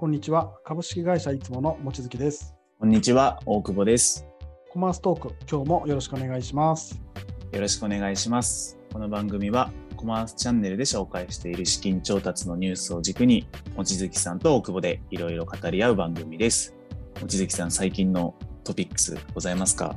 [0.00, 0.54] こんにちは。
[0.64, 2.54] 株式会社いつもの望月です。
[2.78, 4.26] こんにちは、大久保です。
[4.70, 6.98] コマーストーク、今日もよろしくお願いします。
[7.52, 8.78] よろしくお願いします。
[8.94, 16.74] この番組はコマースチャンネルで紹介している資金調達のニュースを軸に、望月さんと大久保でいろいろ語り合う番組です。
[17.20, 19.96] 望月さん、最近のトピックスございますか？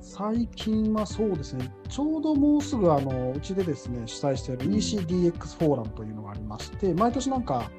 [0.00, 7.70] 最近はそうですね、ちょうどもうすぐあのうちでですね主催している ECDX フォーラムというのがありまして、毎年なんか、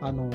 [0.00, 0.28] あの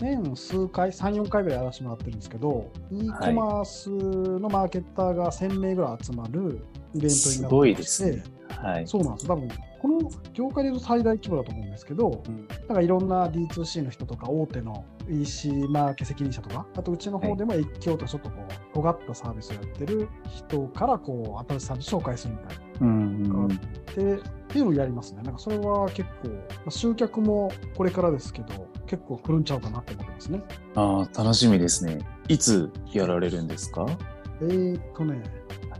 [0.00, 6.58] 年数回、3、4回ぐらいやらせてもらってるんですけど、e コマースのマーケッターが1000名ぐらい集まるイベント
[6.96, 8.22] になってすまごいでして、すね。
[8.48, 8.86] はい。
[8.86, 9.26] そうなんです。
[9.26, 9.48] 多分
[9.84, 25.20] この業界でいうと最大規模だと思うんですけど、うんなんかいろんな D2C の人とか、大手の EC マーケ責任者とか、あとうちの方でも越境とちょっとこう、尖ったサービスをやってる人から、こう、新しいサービス紹介するみたいなうんのがあって、っていうのをやりますね。
[25.22, 26.34] なんかそれは結構、ま
[26.68, 30.40] あ集客もこれからですけど、結構来るんちゃうかなって思ってますね。
[30.76, 31.98] ああ、楽しみですね。
[32.28, 33.84] いつやられるんですか？
[34.40, 35.22] えーっとね、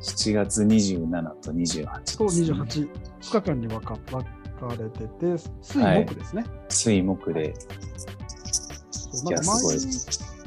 [0.05, 2.35] 7月27と28です、そうね。
[2.35, 2.89] 28、
[3.21, 6.45] 2日間に分か分かれてて、水はい木ですね。
[6.69, 7.55] 水木で。
[9.29, 9.77] いやすごい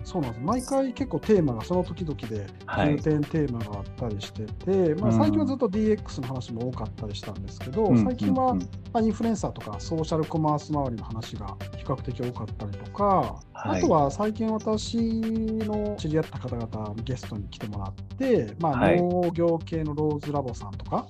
[0.08, 0.42] そうなんです。
[0.42, 2.96] 毎回結構テーマがその時々ではい。
[2.96, 3.02] 重。
[3.02, 5.18] 点テーマがあったりしてて、まあ、うん。
[5.18, 8.58] 最近はずっと DX の話も多かったりしたんですけど、うん最近は、
[9.02, 13.04] インフルエンサーとかソーシャルコマース周りの話が比較的多かったりとか、
[13.52, 13.80] はい。
[13.80, 19.02] あとは最近私の知り合った方々にゲストに来てもらって、まあ、はい。
[19.02, 21.06] 農業系のローズラボさんとか、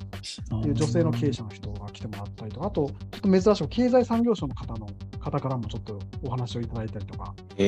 [0.66, 4.88] いう女性の経営者の人が来てもらったりとか、あと、ちょっと珍しく経済産業省の方の
[5.32, 7.62] 方からもちょっとお話をいただいたりとかさせ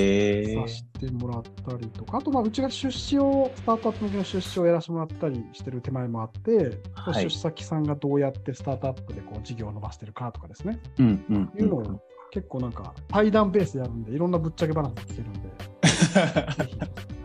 [1.00, 12.02] てもらったりとか、あと、まあ、うちが出資を、スタートアップ向けの出資をやらせてもらったりしてる手前もあって、はい出資先さんがどうやってスタートアップでこう事業を伸ばしてるかとかですね、うんうんいうのを
[12.32, 15.40] 結構なんか対談ベースでやるんで、いろんなぶっちゃけ話も聞けるんで、
[16.64, 16.80] ぜひ、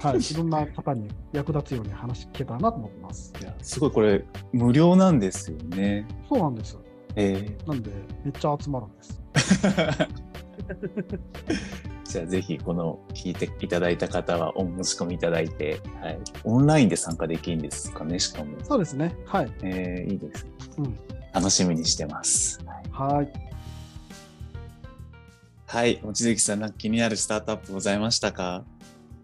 [0.07, 3.33] はい、いろんな方に役立つように話聞けたらなと思ってます。
[3.41, 6.07] いやすごいこれ無料なんですよね。
[6.29, 6.79] そうなんです。
[7.17, 7.91] えなんで、
[8.25, 9.23] めっちゃ集まるんです。
[10.69, 11.20] ー
[12.05, 18.52] じゃあぜひこの聞いていただいた方はお申し込みいただいて、はい、オンラインで参加できるんですかねしかも。
[18.63, 19.17] そうですね。
[19.27, 19.52] はい。
[19.63, 20.47] えーいいです。
[20.79, 20.97] うん。
[21.33, 22.61] 楽しみにしてます。
[22.92, 23.33] はいはい。
[25.67, 28.63] はい、望月さん、なんか気になるスタートアップございましたか？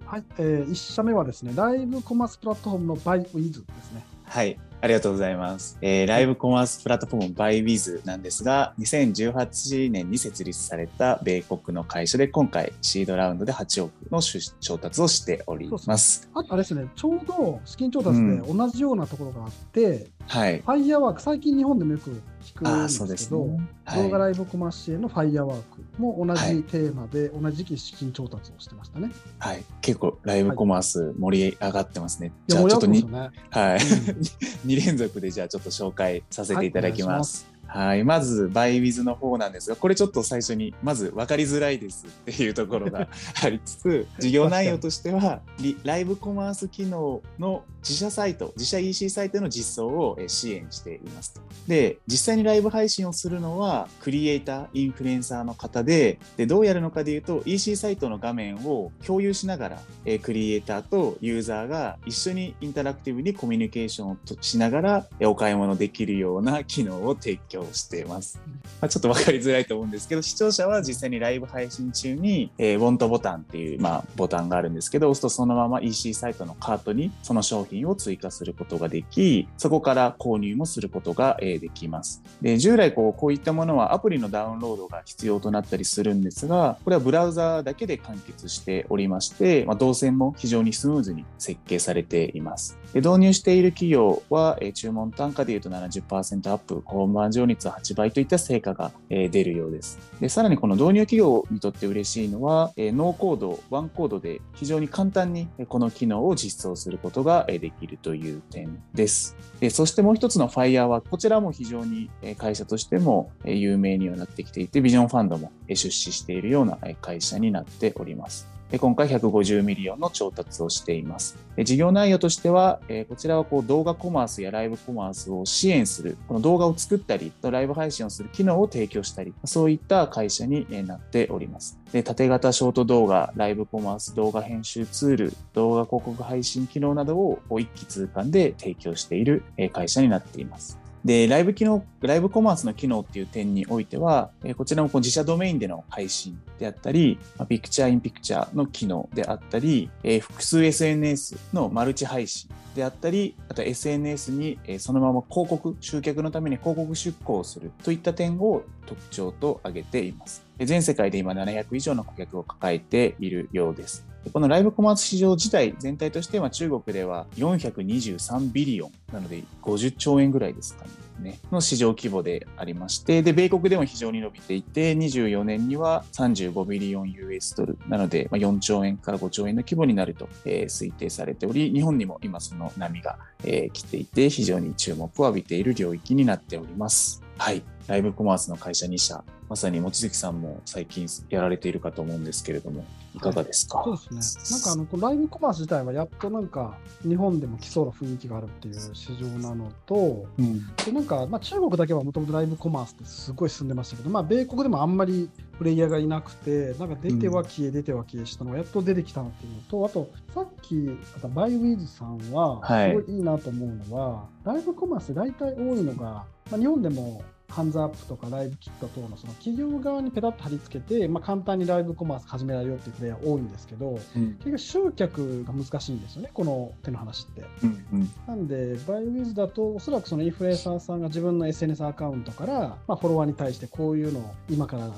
[0.05, 0.25] はい。
[0.39, 4.05] えー、1社目はですね、ライブコマースプラットフォームの ByWiz ですね。
[4.25, 5.77] はい、ありがとうございます。
[5.83, 16.29] えーライブコマースプラットフォーム ByWiz なんですが、2018年に設立された米国の会社で、今回シードラウンドで8億の出調達をしております。
[16.35, 20.59] あとあれですね、ちょうど資金調達で同じようなところがあって、はい。
[20.59, 22.11] ファイヤーワーク、最近日本でもよく
[22.45, 23.69] 聞くんですけど、ね。
[23.85, 29.09] は動画ライブコマース支援のファイヤーワークも同はいじテーマで、同じ時期に資金調達をしてましたね。
[29.09, 29.65] い、はい。
[29.81, 32.33] 結構ライブコマース盛り上がってますね。
[32.49, 33.05] いや、じゃあちょっとね。
[33.51, 33.79] はい。
[34.67, 37.50] 2連続でじゃあちょっと紹介させていただきます。
[37.73, 43.07] はい、まず、バイウィズの方なんですが、これちょっと最初に、まず分かりづらいですっていうところが
[43.45, 45.41] ありつつ、事業内容としては、
[45.85, 51.41] ライブコマース機能の自社サイト、自社 EC サイトの実装を支援していますと。
[51.69, 68.38] で、実際にライブ配信をするのは、クリエイター、インフルエンサーの方で、で、どうやるのかでいうと、EC サイトの画面を共有しながら、えクリエイターとユーザーが一緒にインタラクティブにコミュニケーションをしながら、お買い物できるような機能を提供しています。
[68.81, 82.22] まあ、ちょっと分かりづらいと思うんですけど、視聴者は実際にライブ配信中に、えー、ウォントボタンっていう、まあ、ボタンがあるんですけど、押すとそのまま EC サイトのカートにその商品を追加することができ、そこから購入もすることが、えーできます。
[82.41, 92.78] で、従来こう、こういったものはアプリのダウンロードが必要となったりするんですが、これはブラウザーだけで完結しておりまして、まあ、動線も非常にスムーズに設計されています。
[92.92, 99.99] で導入している企業は、えー注文単価でいうと70%アップ、コンバージョン率は8倍といった成果が、えー出るようです。
[100.21, 109.36] で、さらにこの導入企業にとって嬉しいのは、えーノーコード、ワンコードで非常に簡単にえこの機能を実装することがえできるという点です。
[109.60, 118.59] でそしてもう一つの Firework は、こちらも非常にえ会社としてもえ有名にはなってきていて、ビジョンファンドもえ出資しているようなえ会社になっております。
[118.78, 121.37] 今回150 million の調達をしています。
[121.59, 131.78] 事業内容としては、こちらはこう動画コマースやライブコマースを支援する、この動画を作ったり、ライブ配信をする機能を提供したり、そういった会社になっております。
[131.93, 139.43] で縦型ショート動画、ライブコマース動画編集ツール、動画広告配信機能などを一気通貫で提供している
[139.73, 140.79] 会社になっています。
[141.05, 160.43] で、ライブ機能、ライブコマースの機能っていう点においては、えこちらもこう自社ドメインでの配信であったり、まピクチャーインピクチャーの機能であったり、え複数 SNS のマルチ配信であったり、あと SNS にえそのまま広告、集客のために広告出稿をするといった点を特徴と挙げています。
[160.59, 164.09] 全世界で今700以上の顧客を抱えているようです。
[164.33, 170.84] このライブコマース市場自体全体としては中国では423ビリオンなので50兆円ぐらいですか
[171.21, 171.39] ね。
[171.53, 187.23] の市場規模でありまして、で、米国でも非常に伸びていて、24年には35ビリオン US ドルなので、4兆円から5兆円の規模になると、推定されており、日本にも今その波が、来ていて、非常に注目を浴びている領域になっております。
[187.39, 187.63] はい。
[187.91, 192.84] ライブコマースの会社2社、まさに望月さんも最近やられているかと思うんですけれども、
[193.16, 194.59] いかがですか、そうですね。
[194.59, 200.60] なんかあのこのライブコマース自体はやっとなんか日本でも来そうな雰囲気があるっていう市場なのと、うん。
[200.84, 205.28] でなんかまあ中国だけはもともとライブコマースってすごい進んでましたけど、まあ米国でもあんまり
[205.59, 224.35] プレイヤーがいなくて、なんか出ては消え、出ては消えしたのがやっと出てきたなっていうのと、あとさっきあとバイウィズさんははいすごいいいなと思うのは、ライブコマース大体多いのが、まあ、日本でもハンズアップとかライブキット等のその企業側にペタッと貼り付けて、まあ、簡単にライブコマース始められるよっていうプレイヤー多いんですけど、うん。
[224.35, 227.43] 結局集客が難しいんですよね、この手の話って。
[227.63, 227.87] うん。
[227.93, 228.11] うん。
[228.27, 234.91] なんで、バイウィズだと、おそらくそのインフルエンサーさんが自分の SNS アカウントから、まあ、フォロワーに対してこういうのを今から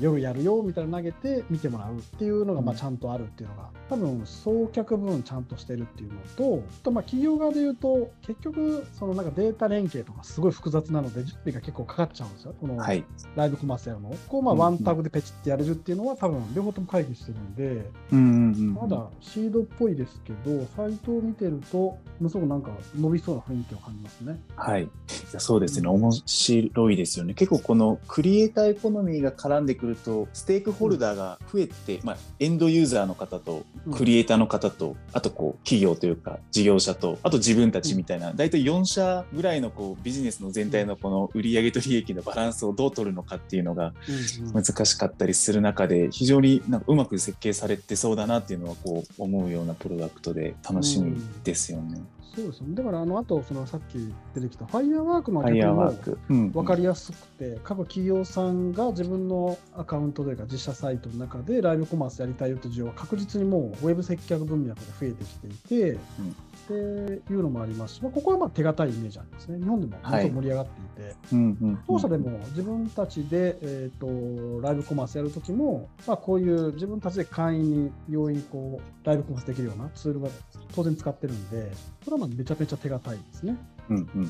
[0.00, 13.04] 夜やるよみたいなの投げて見てもらうっていうのがまあうんちゃんとあるっていうのが、多分送客分ちゃんとしてるっていうのと、あとまあ企業側で言うと、結局、そのなんかデータ連携とかすごい複雑なので、準備が結構かかっちゃうんですよ、このはい。
[13.34, 14.16] ライブコマースやるのを。
[14.28, 18.74] こうまあうんワンタグでペチってやれるっていうのは、多分両方とも会議してるんで、うんうんうん。
[18.74, 24.38] まだシードっぽいですけど、サイトを見てると、ものすごくなんか伸びそうな雰囲気を感じますね。
[24.56, 24.84] はい。
[24.84, 24.88] い
[25.32, 25.88] やそうですね。
[25.88, 27.34] 面白いですよね。
[27.34, 33.64] 結構このクリエイターエコノミーが絡んでくると、ステークホルダーが増えて、まあ、エンドユーザーの方と、
[33.94, 52.00] クリエイターの方と、あとこう、企業というか、事業者と、あと自分たちみたいな、大体4社ぐらいのこう、ビジネスの全体のこの売上と利益のバランスをどう取るのかっていうのがうんうん難しかったりする中で、非常になんかうまく設計されてそうだなっていうのは、こう、思うようなプロダクトで楽しみですよね。
[52.36, 52.74] そうですよね。
[52.74, 56.18] だから、あの、あと、そのさっき出てきたファイアーワークの逆にク。
[56.28, 65.50] うん分かりやすくて、各企業さんが自分のアカウントというか自社サイトの中でライブコマースやりたいよという需要は確実にもうウェブ接客文脈で増えてきてい
[65.94, 65.98] て、
[66.66, 69.58] っていうのもありますし、まあ、ここはまあ手堅いイメージありますね。
[69.58, 80.28] 日本でもものすごく盛り上がっていて、うんうんうん当社でも自分たちで、えー、とライブコマースやるときも、まあ、こういう自分たちで会員に容易にこうライブコマースできるようなツールが
[80.74, 81.70] 当然使ってるんで、
[82.04, 83.56] これはまあめちゃめちゃ手堅いですね。
[83.90, 84.28] うんうんうん。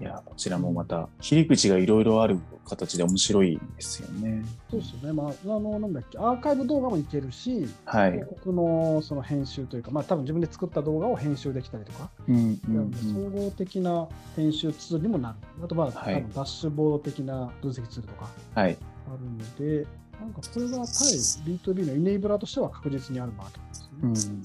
[0.00, 4.44] いや、こちらもまた、切り口がいろいろある形で面白いですよね。
[4.70, 5.12] そうですよね。
[5.12, 8.12] まあ、あの、なんだっけ、アーカイブ動画もいけるし、はい。
[8.12, 12.60] 広告のその編集というか、まあ、多分自分で作った動画を編集できたりとか、うん
[12.92, 15.36] 総合的な編集ツールにもなる。
[15.64, 18.76] あと、まあ、はい多分ダッシュボード的な分析ツールとかはい。
[19.06, 19.86] あるので、
[20.20, 24.34] なんかこれは対 B2B のイネイブラーとしては確実にあるマーケットですね。
[24.34, 24.38] う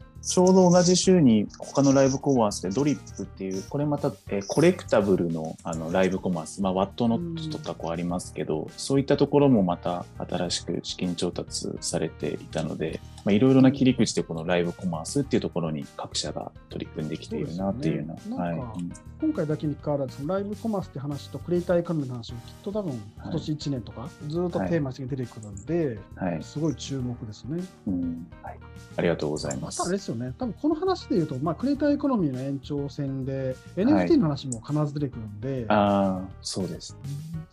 [0.00, 18.16] んちょうど同じ週に他のライブコマースでドリップっていう、これまた、えーコレクタブルのあのライブコマース、まあ、ワットノットとかこうありますけど、そういったところもまた新しく資金調達されていたので、まあ、いろいろな切り口でこのライブコマースっていうところに各社が取り組んできているなっていうよ。
[18.28, 18.92] うん
[19.24, 26.42] 今回だけに関わらず、そのライブコマースって話とクリエイターエコノミーの話をきっと多分今年1年とかずっとテーマして出てくるんで、はい。
[26.42, 27.64] すごい注目ですね。
[27.86, 28.26] うん。
[28.42, 28.58] はい。
[28.96, 29.90] ありがとうございまあとあれす。
[29.92, 36.94] ですよね、多分この話で言うと、まあ、クリエイターエコノミーの延長線で、NFT の話も必ず出てくるんで、ああ、そうです。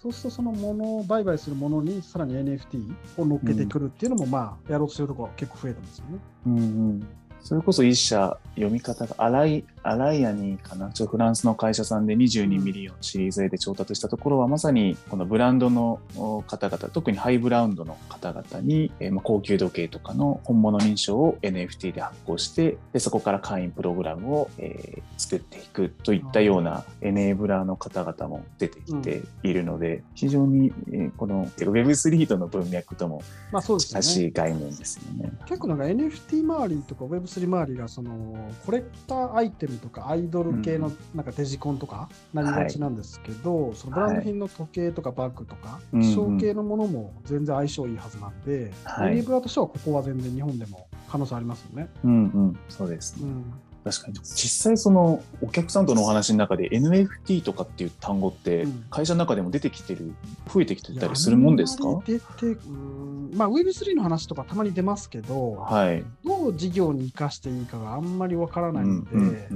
[0.02, 6.18] そうするとそのものを売買するものにさらに NFT を乗っけてくるっていうのも、まあ、やろうとしてるところは結構増えてますよね。
[6.48, 6.60] うんう
[6.94, 7.08] ん。
[7.44, 10.92] それこそ一社読み方がアライ、 Arianee かな。
[10.92, 33.22] ちょフランスの会社さんで22 million シリーズ A で調達したところは、まさにこのブランドのお方々、特にハイブランドの方々に、えーまあ高級時計とかの本物認証を NFT で発行して、でそこから会員プログラムを、えー作っていくといったような enabler の方々も出てきているので、非常に、えーこのてか Web3 との文脈とも。
[33.80, 35.32] 近しい概念ですよね。
[35.46, 46.16] 結構なんか NFT 周りとか Web3 周りがそのコレクターアイテムとかアイドル系のなんかデジコンとかなりがちなんですけど、そのブランド品の時計とかバッグとか、うんうん。
[46.16, 49.10] 衣装系のものも全然相性いいはずなんで、はい。
[49.12, 51.90] ユニブラとしてはここは全然日本でも可能性ありますよね。
[52.04, 52.16] うんう
[52.52, 53.24] ん、そうですね。
[53.24, 54.14] うん確かに。
[54.20, 60.14] 実際そのお客さんとのお話の中で NFT とかっていう単語って会社の中でも出てきてる、
[60.54, 61.84] 増えてきてたりするもんですか？
[62.06, 63.32] 出てうん。
[63.34, 69.50] まあ Web3 の話とかたまに出ますけど、はい、どう事業に生かしていいかがあんまりわからないので、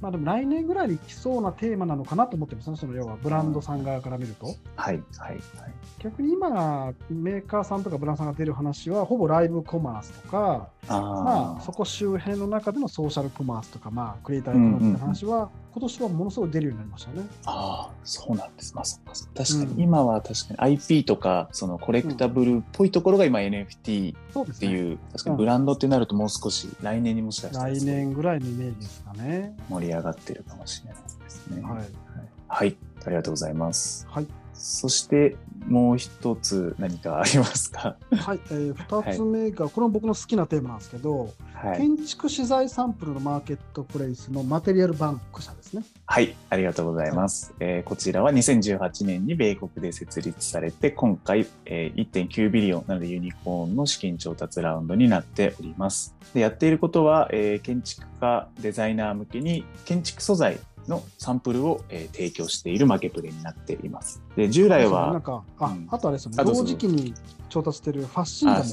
[0.00, 4.46] まあでも来年ぐらいに来そうなテーマなのかなと思ってますね、その要はブランドさん側から見ると。
[4.46, 5.40] はいはいはい。
[5.98, 17.26] 逆に今、メーカーさんとかブランドさんが出る話は、ほぼライブコマースとか、あまあそこ周辺の中でのソーシャルコマースとか、まあクリエイターエコノミーの話は、今年はものすごい出るようになりましたね。
[17.46, 18.74] ああ、そうなんです。
[18.74, 29.56] まあ、そっか確かに、今は確かに IP とか、そのコレクタブルっぽいところが今 NFT っていう、うね、確かにブランドってなるともう少し来年にもしかしたら、来年ぐらいのイメージですかね。
[29.68, 31.62] 盛り上がってるかもしれないですね。
[31.62, 31.88] はい。
[32.48, 34.06] はい、ありがとうございます。
[34.10, 34.26] はい。
[34.54, 37.96] そしてもう一つ何かありますか？
[38.10, 45.84] はい、えー、2つ目が、はい、これも僕の好きなテーマなんですけど、はい、建築資材サンプルのマーケットプレイスのマテリアルバンク社ですね。
[46.06, 47.54] はい、ありがとうございます。
[47.58, 56.14] はい、えー、こちらは2018年に米国で設立されて、今回、えー、1.9ビリオンなのでユニコーンの資金調達ラウンドになっております。
[56.34, 64.22] でやっていることは、えー、建築家、デザイナー向けに建築素材のサンプルを、えー、提供しているマーケプレになっています。
[64.36, 67.14] で従来は、なんかあ、うん、あとあれですよね、同時期に
[67.48, 68.64] 調達しているファッシンガも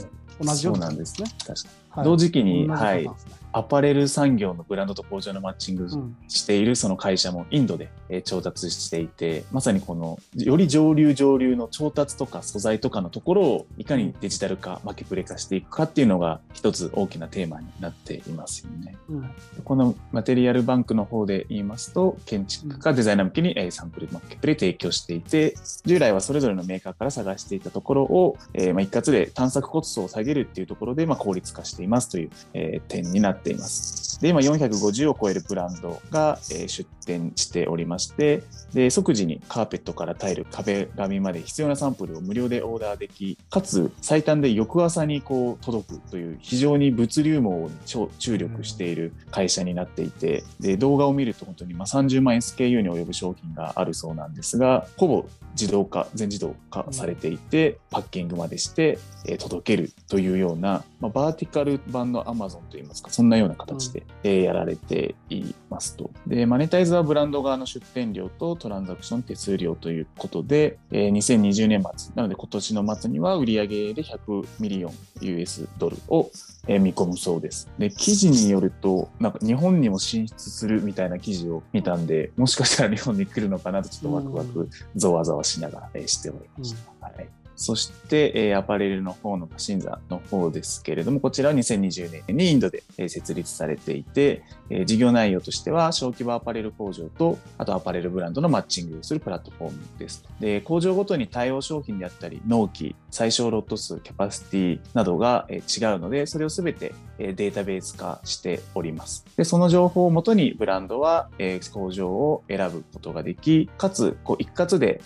[0.41, 1.29] 同じようなんですね。
[1.45, 3.09] 確かに、はい、同時期に、はい、
[3.51, 5.87] アパレル産業のブランドと工場のマッチング
[6.27, 7.89] しているその会社もインドで
[8.23, 18.95] 調達していて、まさにこのより上流上流の調達とか素材とかのところをいかにデジタル化、マーケプレ化していくかっていうのが一つ大きなテーマになっていますよね。
[19.09, 19.31] うん、
[19.63, 25.55] このマテリアルバンクの方で言いますと、建築家、デザイナー向けにサンプルマーケプレ提供していて、
[25.85, 34.08] 従来はそれぞれのメーカーから探していたところを、えー、まあ一括で探索コストを下げるっていうところで、まあ、効率化していますという、えー、点になっています。
[34.21, 58.99] で、今450を超えるブランドが、出店しておりまして、で、即時にカーペットからタイル、壁紙まで必要なサンプルを無料でオーダーでき、かつ最短で翌朝にこう届くという非常に物流網に注力している会社になっていて、で、動画を見ると本当にまあ30万 SKU に及ぶ商品があるそうなんですが、ほぼ自動化、全自動化されていて、パッキングまでして、
[59.39, 66.11] 届けるというような、まあ、バーティカル版の Amazon といいますか、そんなような形で、えー、やられていますと。
[66.27, 76.29] で、マネタイズはブランド側の出店料とトランザクション手数料ということで、えー、2020年末、なので今年の末には売上で100 million US ドルを、
[76.67, 77.69] えー、見込むそうです。
[77.77, 86.91] で、記事によると、なんか日本にも進出するみたいな記事を見たんで、もしかしたら日本に来るのかなとちょっとワクワク、ざわざわしながら、えー、しておりました。
[87.05, 100.23] はいそして、え、アパレルの方のパシンザの方ですけれども、こちらは2020年にインドで、え、設立されていて、え、事業内容としては小規模アパレル工場と、あとアパレルブランドのマッチングをするプラットフォームです。
[100.39, 109.25] で、工場ごとに対応商品であったり、納期、最小ロット数、キャパシティなどが、違うので、それをすべて、データベース化しております。
[109.35, 111.29] で、その情報をもとにブランドは、
[111.73, 115.01] 工場を選ぶことができ、かつ、こう一括で、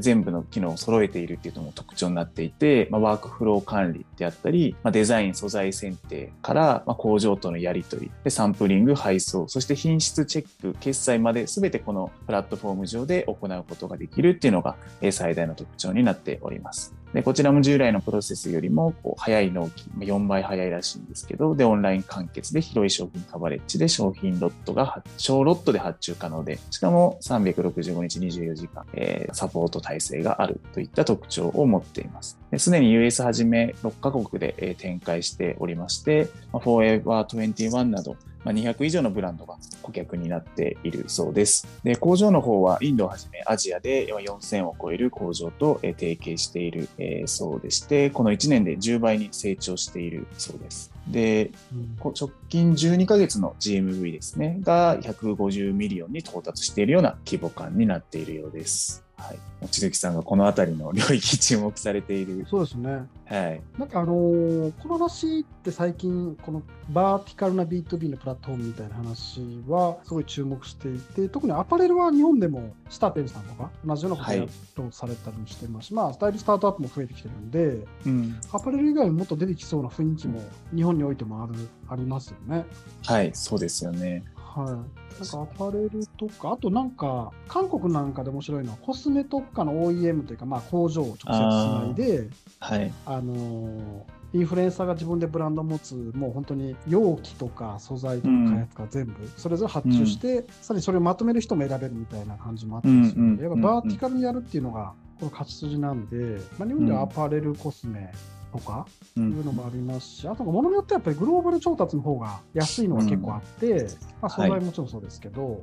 [0.00, 14.76] 全部の機能を揃えているっていうのも特徴になっていて、まあ、ワークフロー管理であったり、まあ、デザイン、素材選定から、ま、工場とのやり取り、でサンプリング、配送、そして品質チェック、決済まで全てこのプラットフォーム上で行うことができるっていうのが、
[15.12, 16.94] 最大の特徴になっております。
[17.14, 32.38] で、こちらも従来のプロセスよりもこう早い納期、4倍早いらしいんですけど、で、オンライン完結で広い商品カバレッジで商品ロットが、小ロットで発注可能で、しかも365日24時間、えー、サポート体制があるといった特徴を持っています。
[32.56, 41.66] すでに US はじめ6カ国で、展開しておりまして、Forever 21など、まあ、200以上のブランドが顧客になっているそうです。
[41.82, 46.88] で工場の方はインドをはじめアジアで4000を超える工場と提携している
[47.26, 50.92] そうでして、この1年で10倍に成長しているそうです。
[51.08, 59.07] で、うん、直近12ヶ月の GMV ですね、が150 million に到達しているような規模感になっているようです。
[59.18, 62.46] はい、望月さんがこの辺りの領域注目されている。
[62.48, 63.06] そうですね。
[63.26, 63.60] はい。
[63.76, 74.32] なんかあのー、この話って最近、このバーティカルな B2B のプラットフォームみたいな話はすごい注目していて、特にアパレルは日本でもスターペンさんとか同じようなこ
[74.76, 80.40] とをされたりしてますし、はい、まあ、スタイルスタートアップも増えてきてるんで、うん、アパレル以外ももっと出てきそうな雰囲気も
[80.74, 81.54] 日本においてもある
[81.88, 82.64] ありますよね。
[83.04, 84.22] はい、そうですよね。
[84.62, 92.28] はい、なんかアパレルとか、あとなんか、韓国なんかで面白いのは、コスメ特化の OEM というか、まあ、工場を直接つないで、
[92.60, 108.12] はい、あのーインフルエンサーが自分でブランドを持つ、もう本当に容器とか素材とか開発から全部、それぞれ発注して、さらにそれをまとめる人も選べるみたいな感じもあったりするので、うんうんやっぱバーティカルにやるっていうのが、この勝ち筋なんで、まあ、日本ではアパレル、コスメ
[108.52, 108.86] とか、
[109.16, 113.88] ういうのもありますし、あと、ものによってはやっぱりグローバル調達の方が安いのが結構あって、
[114.20, 115.62] まあ、素材もちろんそうですけど、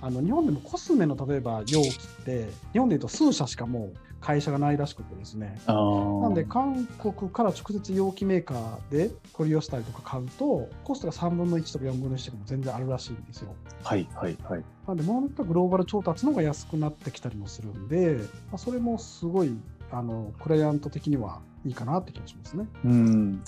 [0.00, 13.54] あの日本でもコスメの例えば容器って、日本でいうと数社しかもう会社がないらしくてですね、なんで韓国から直接容器メーカーで取り寄せたりとか買うと、コストが3分の1とか4分の1とかも全然あるらしいんですよ。
[13.82, 14.64] はいはいはい。
[14.88, 18.16] なんで、ものによってはグローバル調達の方が安くなってきたりもするんで、
[18.50, 19.54] まあ、それもすごい
[19.90, 22.66] あのクライアント的にはいいかなって気がしますね。
[22.84, 22.92] うん。
[22.92, 23.42] うん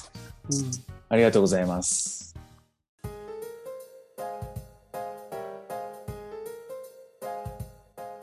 [1.08, 2.34] ありがとうございます。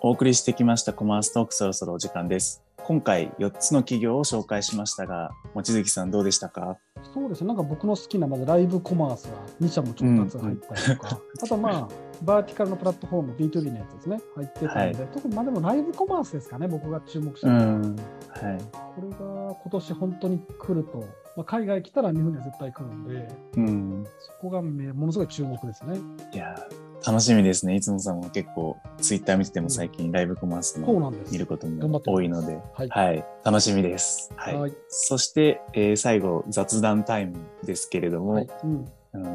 [0.02, 2.62] お送りしてきましたコマーストークそろそろお時間です。
[2.78, 6.78] 今回4つの企業を紹介しましたが、望月さんどうでしたか？
[7.14, 11.88] そうですね、なんか僕の好きなまずライブコマースは2社も調達入ったりとか、あとまあ、
[12.24, 17.66] バーティカルのプラットフォーム、B2B のやつですね、入ってたので、はい特にまあでもライブコマースですかね、僕が注目したうのは。
[17.66, 17.96] ん。
[17.96, 18.62] はい。
[18.96, 21.00] これが今年本当に来ると、
[21.36, 24.06] まあ、海外来たら日本には絶対来るんで、うん。
[24.20, 26.00] そこがめものすごい注目ですね。
[26.34, 27.76] いやー、楽しみですね。
[27.76, 31.34] いつもさんも結構ツイッター見てても最近ライブコマースそうもなんです。
[31.34, 32.90] 見ることも多いので、はい。
[32.90, 33.26] はい。
[33.44, 34.32] 楽しみです。
[34.38, 34.56] はい。
[34.58, 38.88] はいそして、えー最後、雑談タイムですけれども、はいうんうん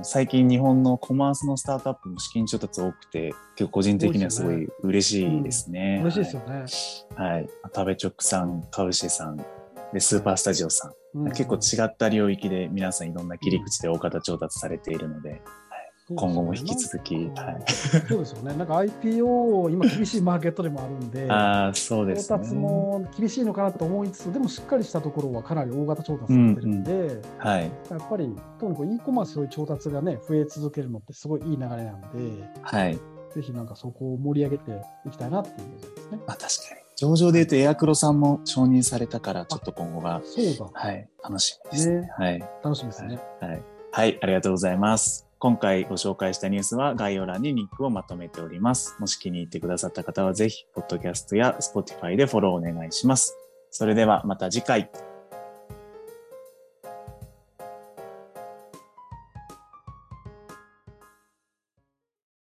[0.03, 6.01] 最近日本のコマースのスタートアップも資金調達多くて、結構個人的にはすごい嬉しいですね。
[6.03, 6.65] 嬉しいですよね。
[7.15, 7.33] はい。
[7.35, 7.49] はい。
[7.73, 9.37] 食べチョクさん、カウシェさん、
[9.93, 10.91] で、スーパースタジオさん。
[10.91, 10.99] うん
[11.31, 15.41] 結構違った領域で皆さんいろんな切り口で大方調達されているので、
[16.15, 17.73] 今後も引き続き、そうはい。
[18.09, 18.55] そうですよね。
[18.55, 22.39] なんか IPO、今厳しいマーケットでもあるんで、 ああ、そうですね。
[22.39, 27.71] 調達も厳しいのかなと思いつつ、でもしっかりしたところはかなり大型調達されてるんで、はい。
[27.91, 32.09] やっぱり、特にこう e コマースそういう調達がね、増え続けるのってすごいいい流れなんで、
[32.63, 32.99] はい。
[33.35, 34.71] ぜひなんかそこを盛り上げて
[35.07, 36.21] いきたいなっていうイメージですね。
[36.27, 36.89] まあ確かに。
[36.97, 40.71] 上場で言うとエアクロさんも承認されたから、ちょっと今後が、そうだ。
[40.73, 42.01] はい、楽しみですね。
[42.01, 42.41] ねはい。
[42.65, 43.21] 楽しみですね。
[43.41, 43.63] はい。
[43.93, 45.28] はい、ありがとうございます。
[45.41, 48.97] 今回ご紹介したニュースは概要欄にリンクをまとめております。
[48.99, 53.37] もし気に入ってくださった方はぜひ、ポッドキャストや Spotify でフォローお願いします。
[53.71, 54.91] それではまた次回